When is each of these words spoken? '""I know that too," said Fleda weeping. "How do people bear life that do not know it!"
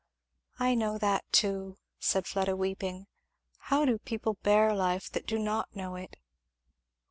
'""I 0.59 0.73
know 0.73 0.97
that 0.97 1.31
too," 1.31 1.77
said 1.99 2.25
Fleda 2.25 2.55
weeping. 2.55 3.05
"How 3.69 3.85
do 3.85 3.99
people 3.99 4.33
bear 4.41 4.73
life 4.73 5.11
that 5.11 5.27
do 5.27 5.37
not 5.37 5.75
know 5.75 5.95
it!" 5.95 6.15